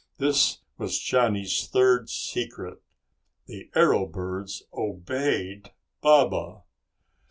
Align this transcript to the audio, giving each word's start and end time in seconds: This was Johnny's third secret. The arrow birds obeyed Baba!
This 0.17 0.61
was 0.79 0.97
Johnny's 0.97 1.67
third 1.67 2.09
secret. 2.09 2.81
The 3.45 3.69
arrow 3.75 4.07
birds 4.07 4.63
obeyed 4.73 5.73
Baba! 6.01 6.63